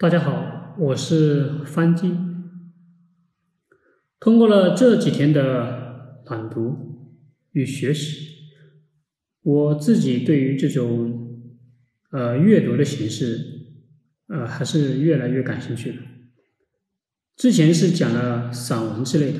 [0.00, 2.16] 大家好，我是方金。
[4.18, 6.74] 通过了这几天的朗读
[7.52, 8.28] 与学习，
[9.42, 11.52] 我自己对于这种
[12.12, 13.40] 呃阅读的形式，
[14.28, 15.98] 呃还是越来越感兴趣了。
[17.36, 19.38] 之前是讲了散文之类的，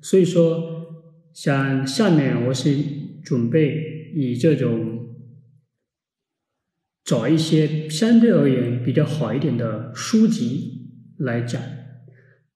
[0.00, 2.72] 所以说像下面我是
[3.24, 4.97] 准备以这种。
[7.08, 11.62] 找一些相对而言比较好一点的书籍来讲，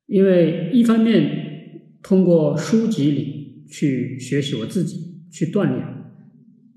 [0.04, 5.82] 因为一方面通过书籍里去学习我自己，去锻炼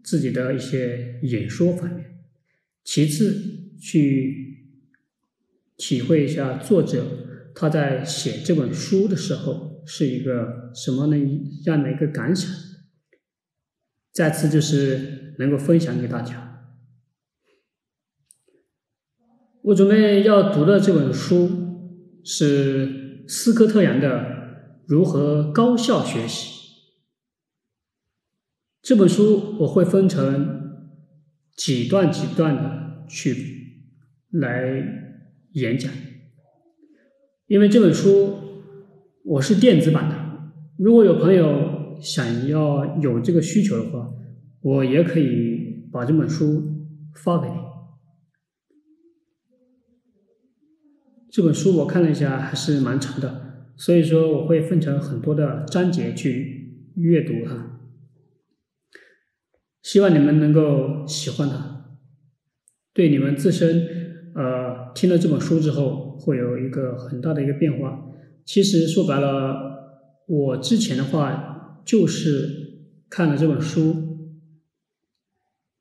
[0.01, 2.01] 自己的一些演说方面；
[2.85, 4.69] 其次去
[5.75, 11.17] 体会一下作者他在写这本书的时候是一个什么呢
[11.65, 12.49] 样的一个感想；
[14.13, 16.44] 再次就是能够分享给大家。
[19.65, 21.49] 我准备要读的这本书
[22.23, 24.19] 是斯科特杨的
[24.85, 26.51] 《如何高效学习》。
[28.83, 30.83] 这本书我会分成
[31.57, 33.35] 几段几段的去
[34.29, 34.83] 来
[35.53, 35.91] 演讲，
[37.47, 38.35] 因为这本书
[39.23, 40.15] 我是电子版的。
[40.77, 44.11] 如果有朋友想要有这个需求的话，
[44.61, 46.61] 我也可以把这本书
[47.15, 47.54] 发给你。
[51.35, 57.81] 这本书我看了一下，还是蛮长的，所以说我会分成很多的章节去阅读哈。
[59.83, 61.87] 希望你们能够喜欢它，
[62.93, 63.85] 对你们自身，
[64.33, 68.05] 呃，听了这本书之后会有一个很大的一个变化。
[68.45, 69.57] 其实说白了，
[70.29, 72.47] 我之前的话就是
[73.09, 74.37] 看了这本书，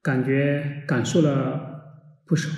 [0.03, 1.95] 感觉感受了
[2.27, 2.51] 不少。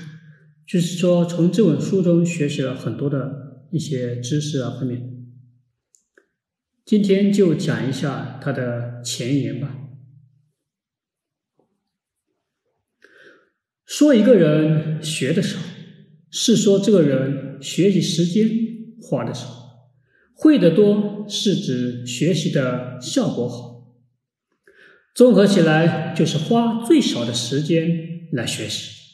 [0.66, 5.12] 就是说，从这本书中学习了很多的一些知识啊方面。
[6.84, 9.76] 今天就讲一下它的前言吧。
[13.84, 15.58] 说一个人学的少，
[16.30, 18.50] 是说这个人学习时间
[19.00, 19.46] 花的少；
[20.34, 23.96] 会的多，是指学习的效果好。
[25.14, 29.05] 综合起来，就是花最少的时间来学习。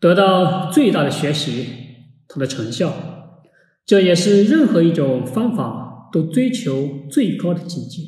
[0.00, 1.66] 得到最大的学习，
[2.26, 3.44] 它的成效，
[3.84, 8.02] 这也是任何一种方法都追求最高的境界，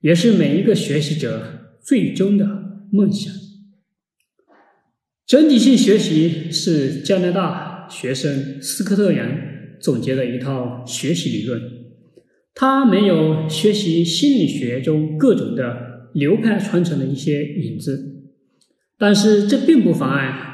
[0.00, 2.46] 也是每一个学习者最终的
[2.90, 3.32] 梦想。
[5.24, 9.30] 整体性学习是加拿大学生斯科特杨
[9.80, 11.62] 总结的一套学习理论，
[12.52, 18.24] 他没有学习心理学中各种的流派传承的一些影子，
[18.98, 20.48] 但是这并不妨碍。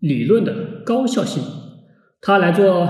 [0.00, 1.42] 理论的高效性，
[2.20, 2.88] 它来做，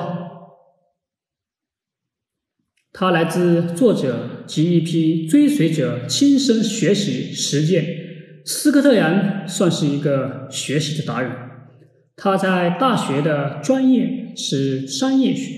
[2.93, 7.85] 它来自作者及一批追随者亲身学习实践。
[8.45, 11.31] 斯科特杨算是一个学习的达人，
[12.17, 15.53] 他在大学的专业是商业学，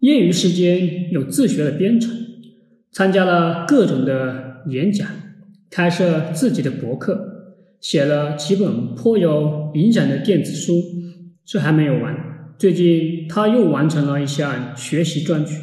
[0.00, 2.16] 业余时间有自学的编程，
[2.90, 5.06] 参加了各种的演讲，
[5.70, 7.35] 开设自己的博客。
[7.80, 10.82] 写了几本颇有影响的电子书，
[11.44, 12.14] 这还没有完。
[12.58, 15.54] 最近他又完成了一项学习专举，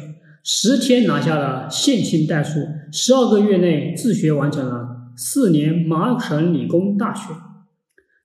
[0.44, 2.60] 十天拿下了线性代数，
[2.92, 7.34] 十二个月内自学完成了四年麻省理工大学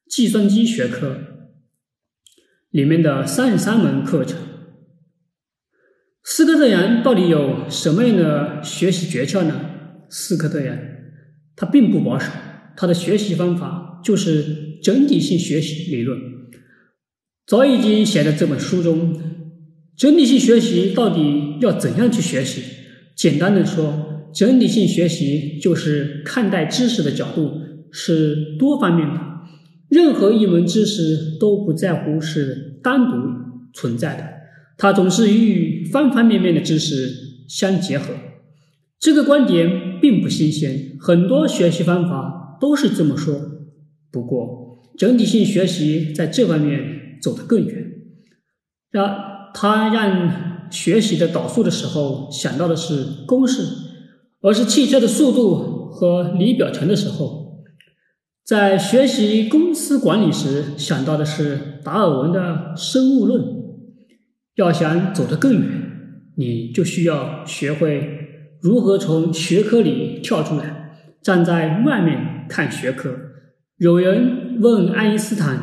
[0.08, 1.18] 计算机学科
[2.70, 4.40] 里面的三十三门课程。
[6.24, 9.60] 斯科特扬到底有什么样的学习诀窍呢？
[10.10, 10.78] 斯科特扬
[11.56, 12.32] 他并不保守。
[12.80, 16.18] 他的学习方法就是整体性学习理论，
[17.46, 19.20] 早已经写在这本书中。
[19.98, 22.62] 整体性学习到底要怎样去学习？
[23.18, 27.52] 简单的说，整体性学习就是看待知识的角度
[27.92, 29.20] 是多方面的，
[29.90, 33.12] 任何一门知识都不在乎是单独
[33.74, 34.24] 存在的，
[34.78, 37.14] 它总是与方方面面的知识
[37.50, 38.14] 相结合。
[38.98, 42.38] 这个观点并不新鲜，很多学习方法。
[42.60, 43.40] 都是这么说，
[44.12, 47.92] 不过整体性学习在这方面走得更远，
[48.92, 49.16] 让
[49.54, 53.64] 他让学习的导数的时候想到的是公式，
[54.42, 57.64] 而是汽车的速度和离表程的时候，
[58.46, 63.60] 在学习公司管理时想到的是达尔文的生物论。
[64.56, 65.62] 要想走得更远，
[66.36, 72.39] 你就需要学会如何从学科里跳出来，站在外面。
[72.50, 73.16] 看学科，
[73.78, 75.58] 有人问爱因斯坦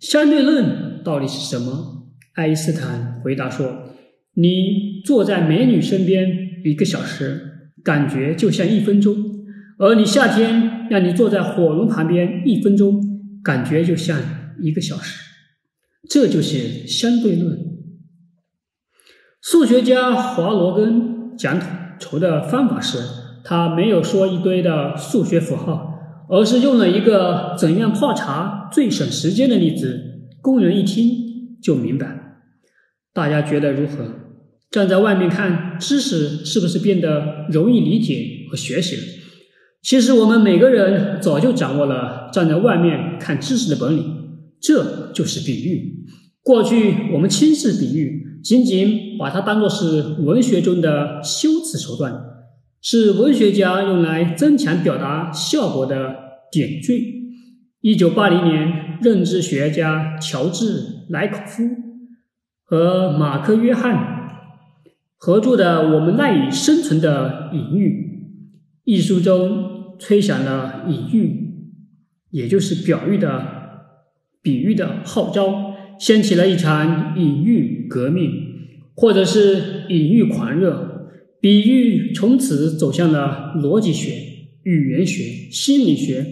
[0.00, 2.08] 相对论到底是什么？
[2.34, 3.94] 爱因斯坦回答说
[4.36, 6.26] ：“你坐在美女身边
[6.64, 9.14] 一个小时，感觉就像一分钟；
[9.78, 13.00] 而你夏天让你坐在火炉旁边一分钟，
[13.42, 14.20] 感觉就像
[14.60, 15.22] 一个小时。
[16.10, 17.58] 这就是相对论。”
[19.40, 22.98] 数学家华罗庚讲统筹的方法是，
[23.44, 25.95] 他没有说一堆的数学符号，
[26.28, 30.00] 而是用了一个怎样泡茶最省时间的例子，
[30.40, 32.42] 工人一听就明白。
[33.12, 34.06] 大家觉得如何？
[34.70, 39.02] 站在外面看，知识是不是变得容易理解和学习了？
[39.82, 44.04] 其实我们每个人早就掌握了站在外面看知识的本领，
[44.60, 46.04] 这就是比喻。
[46.42, 48.24] 过去我们轻视比喻。
[48.44, 52.14] 仅仅把它当作是文学中的修辞手段，
[52.88, 56.14] 是文学家用来增强表达效果的
[56.52, 57.02] 点缀。
[57.80, 61.68] 一九八零年，认知学家乔治·莱可夫
[62.62, 64.46] 和马克·约翰
[65.16, 67.88] 合作的《我们赖以生存的隐喻》
[68.84, 71.54] 一书中，吹响了隐喻，
[72.30, 73.46] 也就是表喻的
[74.40, 75.74] 比喻的号召。
[75.98, 78.30] 掀起了一场隐喻革命，
[78.94, 80.95] 或者是隐喻狂热，
[81.40, 84.12] 比喻从此走向了逻辑学、
[84.64, 86.26] 语言学、心理学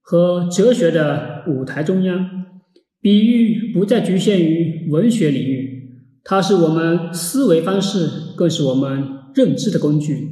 [0.00, 2.44] 和哲学的舞台中央。
[3.00, 5.90] 比喻不再局限于文学领域，
[6.24, 9.04] 它是我们思维方式，更是我们
[9.34, 10.30] 认知的工具。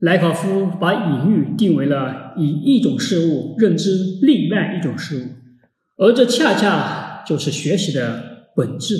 [0.00, 7.02] 莱考夫把隐喻定为了以一种事物认知另外一种事物，而这恰恰。
[7.26, 8.98] 就是学习的本质。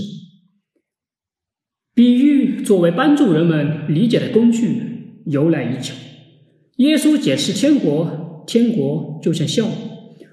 [1.94, 5.94] 比喻作为帮助人们理解的工具，由来已久。
[6.76, 9.70] 耶稣解释天国，天国就像酵母，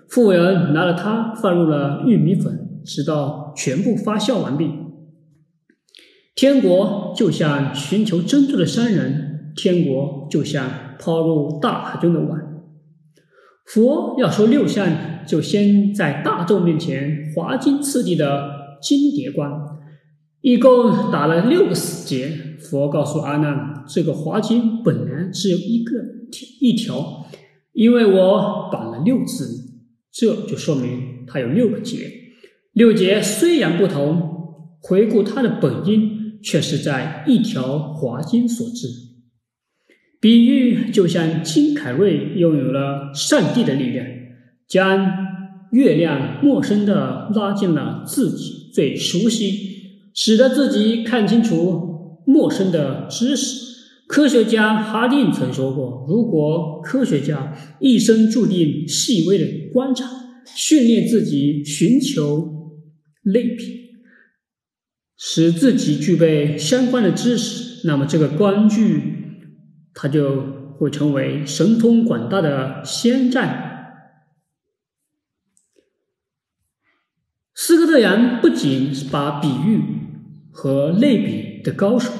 [0.09, 4.71] 妇人拿了它放入了玉米粉，直到全部发酵完毕。
[6.33, 10.67] 天国就像寻求珍珠的商人，天国就像
[10.97, 12.41] 抛入大海中的碗。
[13.65, 14.87] 佛要说六项。
[15.27, 18.49] 就先在大众面前华金次第的
[18.81, 19.49] 金蝶观，
[20.41, 22.57] 一共打了六个死结。
[22.59, 25.93] 佛告诉阿难，这个华经本来只有一个
[26.59, 27.25] 一条，
[27.73, 32.11] 因为我绑了六字，这就说明它有六个结。
[32.73, 38.87] 六结虽然不同，回顾它的本因，却是在一条华金所致。
[40.19, 44.05] 比喻就像金凯瑞拥有了上帝的力量。
[44.67, 45.05] 将
[45.73, 49.80] 月亮陌生的拉进了自己最熟悉，
[50.13, 53.71] 使得自己看清楚陌生的知识。
[54.07, 60.05] 科学家哈定曾说过：“如果科学家一生注定细微的观察，
[60.53, 62.73] 训练自己寻求
[63.23, 63.63] 类比，
[65.17, 69.01] 使自己具备相关的知识，那么这个工具
[69.93, 70.43] 它就
[70.77, 73.69] 会成为神通广大的仙战。”
[77.71, 79.81] 斯科特杨不仅是把比喻
[80.51, 82.11] 和类比的高手，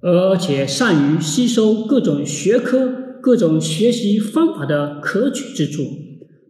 [0.00, 2.88] 而且善于吸收各种学科、
[3.20, 5.82] 各种学习方法的可取之处。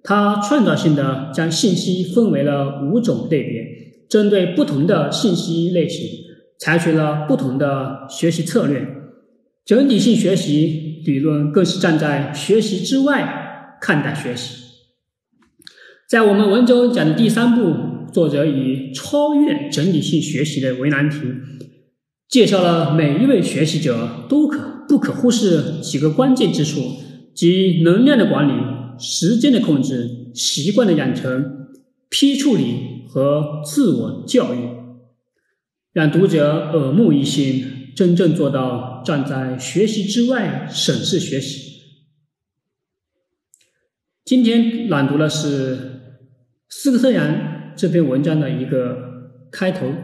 [0.04, 3.64] 他创造性的将信息分为了五种类别，
[4.10, 6.06] 针对不同的信息类型，
[6.58, 8.86] 采取了不同的学习策略。
[9.64, 14.54] 整体性学习理论更是站在学习之外看待学习。
[16.06, 17.96] 在我们文中讲的第三步。
[18.12, 21.18] 作者以超越整体性学习的为难题，
[22.28, 26.80] 介绍了每一位学习者都可不可忽视几个关键之处，
[27.34, 28.52] 即能量的管理、
[28.98, 31.68] 时间的控制、习惯的养成、
[32.08, 34.58] 批处理和自我教育，
[35.92, 41.68] 让读者耳目一新，真正做到站在学习之外审视学习。
[44.24, 46.00] 今天朗读的是
[46.68, 47.57] 斯科特扬。
[47.78, 49.94] 这篇文章的一个开头，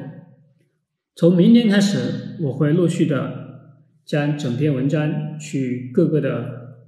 [1.16, 6.86] 从明天开始，我会陆续的将整篇文章去各个的，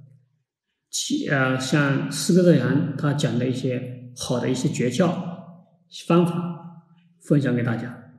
[1.29, 5.13] 呃，像斯科特扬他讲的一些好的一些诀窍
[6.07, 6.85] 方法
[7.19, 8.13] 分享给大家。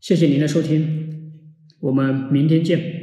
[0.00, 1.32] 谢谢您的收听，
[1.78, 3.01] 我们明天见。